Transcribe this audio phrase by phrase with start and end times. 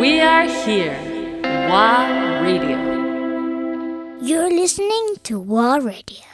[0.00, 0.96] We are here.
[1.70, 2.76] WA Radio.
[4.20, 6.24] You're listening to War Radio.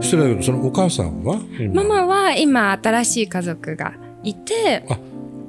[0.00, 1.38] 失礼だけどそのお母さんは？
[1.60, 4.98] 今ママは今新しい家族がいて、あ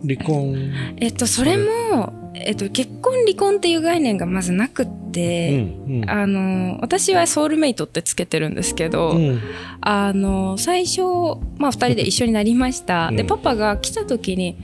[0.06, 5.50] 離婚えっと、それも、えっと、結婚離婚っていう概念がまずなくって、
[5.88, 6.10] うんうん。
[6.10, 9.40] あの私はソウルメイトってつけてるんですけど、うん。
[9.82, 11.02] あの最初、
[11.58, 13.16] まあ、2人で一緒になりました、うん。
[13.16, 14.58] でパパが来た時に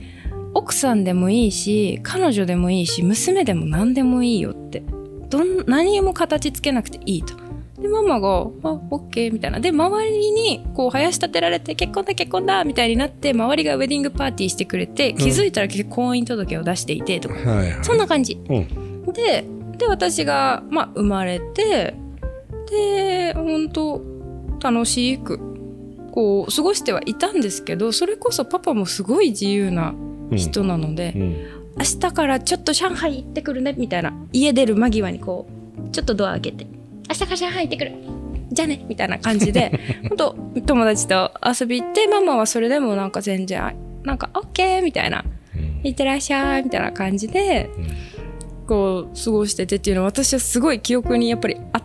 [0.54, 4.82] 奥さんでもいいし彼女でもいいし娘でも何でもいいよって。
[5.28, 7.34] どん何も形つけなくていいと。
[7.80, 8.28] でママが
[8.62, 9.60] 「あオッケー」みたいな。
[9.60, 17.36] で周りにこう林立てられて「結婚だ結婚だ」みたいになって周りがウェディングパーティーしてくれて気づいたら結婚姻届を出していてとか、
[17.82, 18.38] そんな感じ。
[18.48, 19.12] うん。
[19.12, 19.44] で
[19.78, 21.94] で私が、まあ、生まれて
[22.70, 24.02] で本当
[24.62, 25.38] 楽しく
[26.12, 29.94] こう過ごしてはいたんですけどそれこそパパもすごい自由な
[30.34, 31.56] 人なので、うん。
[31.78, 35.46] 明日からちょっと上海行ってくるねみたいな家出る間際にこ
[35.86, 36.66] うちょっとドア開けて
[37.06, 37.92] 明日から上海行ってくる
[38.50, 45.22] じゃあねみたいな感じで 本当友達と遊び行ってママはそれでもなんか全然なんか OK みたいな
[45.54, 45.80] うん。
[45.84, 47.68] 行ってらっしゃいみたいな感じで
[48.66, 51.82] こう過ごしててっていうのは私はすごい記憶にやっぱりあっ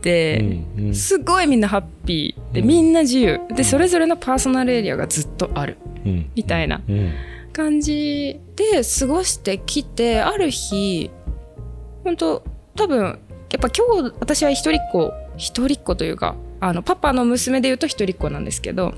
[0.00, 0.94] て、うんうん。
[0.94, 2.66] すごいみんなハッピーでうん。
[2.66, 3.40] みんな自由。
[3.54, 6.30] でそれぞれのパーソナルエリアがずっとあるうん。
[6.34, 7.12] みたいなうん。
[7.52, 11.10] 感じで過ごしてきてある日
[12.02, 12.42] 本当
[12.74, 13.18] 多分
[13.50, 18.94] やっぱ今日私は一人っ子一人っ子というかあのパパの娘で言うと一人っ子なんですけど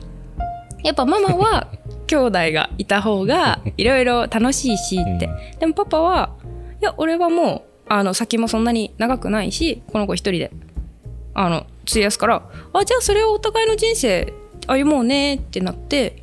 [0.85, 1.69] やっぱママは
[2.07, 6.35] 兄弟がいた方がいろいろ楽しいしって、でもパパは
[6.81, 10.51] いや俺はもうあの先もそんなに長くないしこの子一人で
[11.35, 14.33] あの費やすからあじゃあそれをお互いの人生
[14.67, 16.23] 歩もうねってなって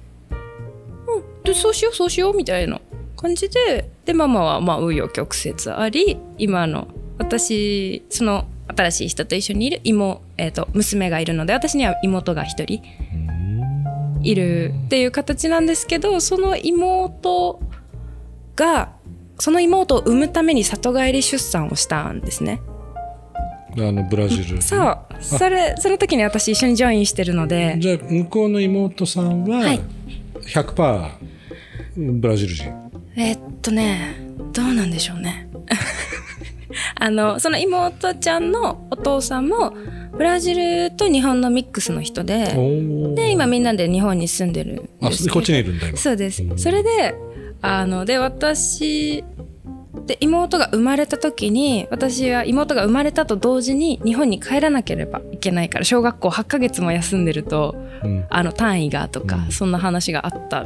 [1.08, 2.82] うんでそうしようそうしようみたいな
[3.16, 6.88] 感じででママはまあ紆余曲折あり今の
[7.20, 12.82] 私その新しい人と一緒にいる妹、えー、と娘がいるので私には妹が一人
[14.24, 17.60] いるっていう形なんですけどその妹
[18.56, 18.94] が
[19.42, 22.62] その妹を産むために里帰り出産をしたんですね。
[23.76, 25.00] あのブラジルそう。
[25.20, 27.76] それその時に私一緒にジョインしてるので。
[27.80, 29.82] じゃあ向こうの妹さんははい。
[30.42, 31.10] 100%
[31.96, 32.72] ブラジル人。
[33.16, 34.16] えっとね
[34.54, 35.50] どうなんでしょうね。
[36.94, 39.74] あのその妹ちゃんのお父さんも
[40.16, 42.54] ブラジルと日本のミックスの人で。
[42.56, 45.34] おで今みんなで日本に住んでるんあですけど。
[45.34, 45.98] こっちにいるんだ今。
[45.98, 46.44] そうです。
[46.44, 46.60] うん。
[46.60, 47.16] それで
[47.62, 49.24] あので私
[50.06, 58.26] で妹が生まれた時に私は妹が生まれたと同時に日本に帰らなければいけないから小学校8ヶ月も休んでるとうん。
[58.30, 59.52] あの単位がとか、うん。
[59.52, 60.66] そんな話があった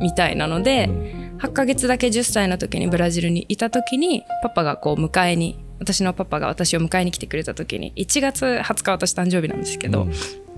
[0.00, 0.88] みたいなので、
[1.38, 10.12] 8ヶ月だけ10歳の時にブラジルにいた時にパパがこう迎えに私のパパが私を迎えに来てくれた時に1月20日私誕生日なんですけど、うん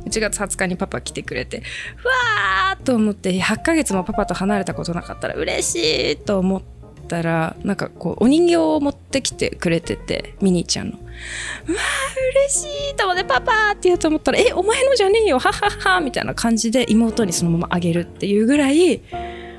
[0.07, 6.63] 1月20日にパパ来てくれてうわーと思って8ヶ月もパパと離れたことなかったら嬉しいと思っ
[7.09, 10.99] たらなんかこうお人形を持ってきてくれててミニーちゃんの。
[10.99, 19.01] うわー嬉しいと思ってパパって言うと思ったら「えお前のじゃねえよはっはっは」みたいな感じで妹にそのままあげるっていうぐらい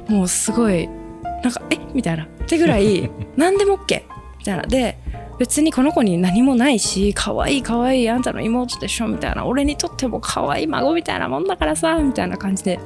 [0.08, 0.88] もうすごい
[1.44, 2.28] なんか「えみたいな。
[2.46, 4.04] ってぐらい 何でも OK
[4.40, 4.64] みたいな。
[4.64, 4.98] で
[5.38, 12.80] 別にこの子に何もないし可愛い可愛いあんたの妹でしょみたいな俺にとっても可愛い孫みたいなもんだからさみたいな感じで。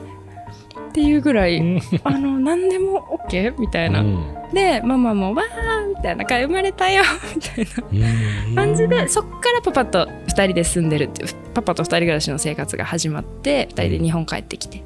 [0.90, 1.62] っていうぐらい
[2.04, 4.36] あの何でも OK みたいな、うん。
[4.52, 7.04] でママもわーみたいな生まれたよ
[7.36, 8.08] みたいな。
[8.50, 8.56] うん。
[8.56, 14.84] 感じでそっからパパと2人で住んでるっていうパパと2人暮らしの生活が始まって2人で日本帰ってきて。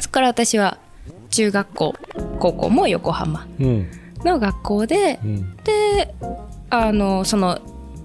[0.00, 0.78] そっから私は
[1.30, 1.94] 中学校
[2.40, 3.90] 高校も横浜うん。
[4.24, 5.56] の学校でうん。
[5.58, 6.14] で
[6.72, 7.60] あのその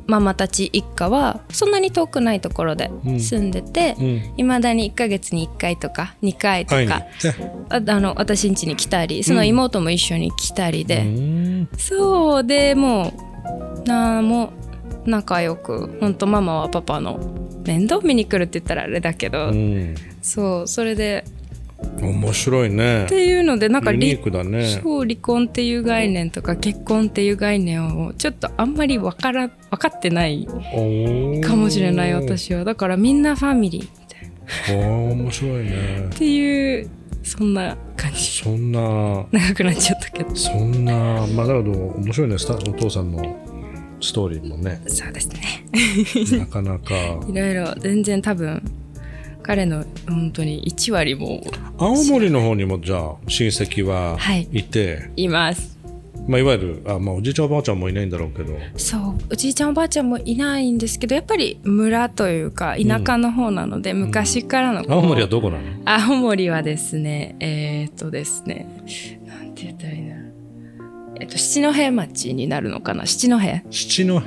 [0.08, 3.20] ママたち一家はそんなに遠くないところでうん。
[3.20, 4.34] 住んでてうん。
[4.38, 7.04] いま、未だに1ヶ月に1回とか2回とか。
[7.70, 11.70] ああの私ん家に来たりその妹も一緒に来たりで、うん。
[11.78, 13.14] そうでも
[13.86, 14.54] うなあも
[15.06, 17.20] う仲良くほんとママはパパの
[17.66, 19.96] 面倒見に来るって言ったらあれだけど、うん。
[20.22, 21.24] そうそれで
[22.02, 23.06] 面白いね。
[23.06, 24.18] っていうのでなんかね。
[24.82, 30.48] そう離婚っていう概念とか結婚っていう概念をちょっとあんまりわから分かってない。
[31.44, 34.84] かもしれない私はだからみんなファミリーみたいな。
[34.84, 36.10] おー面白いね。
[36.14, 36.90] っていう
[37.24, 38.20] そんな感じ。
[38.20, 39.26] そんな。
[39.32, 40.36] 長くなっちゃったけど。
[40.36, 40.94] そんな
[41.36, 42.38] まあだけど面白いね。
[42.38, 43.38] スタお父さんの
[44.02, 44.82] ストーリーもね。
[44.88, 46.40] そうですね。
[46.40, 46.96] なかなか。
[47.28, 48.64] いろいろ全然多分
[49.48, 51.42] 彼の本当に1割も。
[51.78, 54.48] 青森の方にもじゃあ親戚ははい。
[54.52, 55.78] いて、います。
[56.28, 58.54] まあ、いわゆるあ、まあ、おじいちゃんおばあちゃんもいないんだろうけど。
[58.76, 59.02] そう。
[59.32, 65.64] おじいちゃんおばあちゃんもいないんですけどやっぱり村というか田舎の方なので、昔からのこう青森はどこなの？
[65.86, 68.68] 青森はですねえーっとですね
[69.26, 70.17] なんて言ったらいいんだろう
[71.20, 73.06] えっと七戸町になるのかな？
[73.06, 73.38] 七戸？
[73.72, 74.22] 七戸。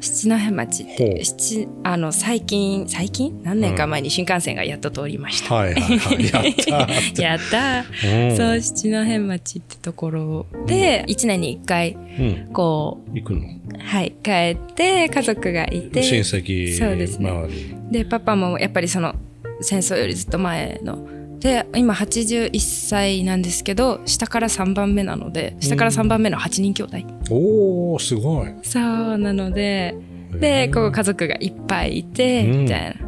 [0.00, 3.40] 七戸町って七あの最近最近？
[3.42, 6.24] 何年か前に新幹線がやっと通りました、はいはいはい。
[6.24, 6.76] やった。
[6.86, 7.84] ー やった。
[8.06, 8.36] ー、うん。
[8.36, 10.46] そう七戸町ってところ。
[10.66, 12.48] で1年に1回うん。
[12.52, 13.40] こ行くの？
[13.40, 13.42] う
[13.78, 17.30] はい帰って家族がいて親戚そうですね。
[17.30, 17.76] 周り。
[17.90, 19.14] でパパもやっぱりその
[19.60, 21.08] 戦争よりずっと前の
[21.40, 26.96] で今81歳なんですけど下から3番目なので下から3番目の8人兄弟、
[27.30, 28.54] おおすごい。
[28.62, 29.94] そうなので
[30.40, 32.62] でこう家族がいっぱいいて、うん。
[32.62, 33.06] みたいな。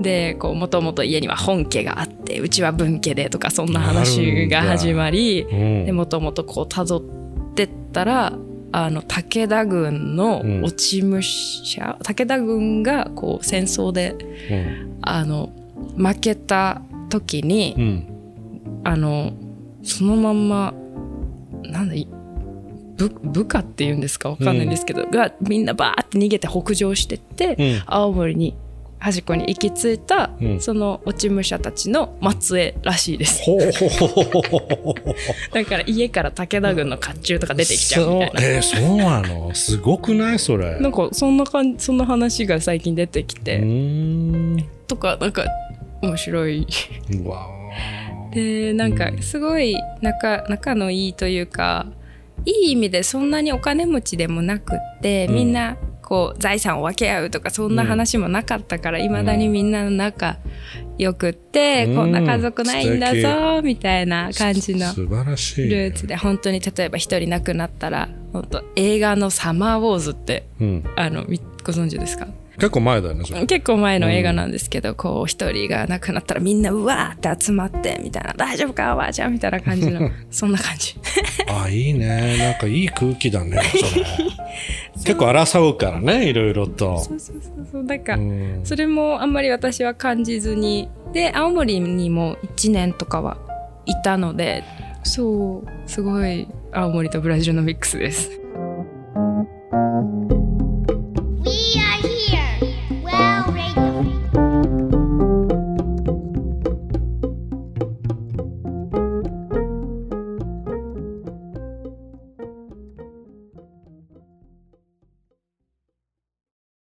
[0.00, 5.44] でこうもともと家には本家があってうちは分家でとかそんな話が始まり
[5.92, 8.32] もともとこう辿ってったら
[8.70, 10.62] あの武田軍のうん。
[10.62, 14.14] 落ち武者、武田軍がこう戦争で
[14.50, 14.98] うん。
[15.02, 15.52] あの
[15.96, 18.14] 負けた時に、うん
[18.84, 19.32] あの
[19.82, 20.74] そのまんま
[21.64, 22.06] なんだい
[22.96, 24.30] 部部下っていうんですか？
[24.30, 27.82] わかんないんですけど、がみんなバーって逃げて北上してって、うん。
[27.86, 28.56] 青森に
[28.98, 30.60] 端っこに行き着いた、うん。
[30.60, 33.42] その落ち武者たちの末裔らしいです。
[35.52, 38.42] だから家から武田軍の甲冑とか出てきちゃうみたいな。
[38.42, 39.54] えー、そうなの？
[39.54, 40.38] すごくない？
[40.38, 40.80] それ。
[40.80, 43.60] なんかそんな感じそんな話が最近出てきうて、
[44.88, 45.44] とかなんか
[46.02, 46.66] 面白い。
[48.32, 51.86] でなんかすごい仲仲のいいというか
[52.44, 55.34] いい意味でそんなにお金持ちでもなくって、うん。
[55.34, 60.38] みんなこう財産を分け合うとかそんな話もなかったからいま、未だにみんな仲
[60.96, 61.96] 良くって、うん。
[61.96, 72.28] こんな家族ないんだ素ぞみたいな感じの素晴らしい、ルーツで本当に例えば一人亡くなったら本当映画の「サマーウォーズ」ってうん、あのみご存知ですか？
[72.58, 73.46] 結構前だよねそれ。
[73.46, 80.96] 結構前の映画なんですけど、こう一人が亡くなったらみんなうわーって集まってみたいな「大丈夫かおばあちゃん」みたいな感じのそんな感じ。
[81.48, 82.36] あいいね。
[82.38, 84.04] なんかいい空気だねそれ。
[85.04, 86.98] 結構争うからねいろいろと。
[86.98, 87.84] そうそうそうそう。
[87.84, 88.60] なんか、うん。
[88.64, 90.88] それもあんまり私は感じずに。
[91.12, 93.38] で青森にも1年とかは
[93.86, 94.64] いたので
[95.04, 95.70] そう。
[95.90, 98.30] すごい青森とブラジルのミックスです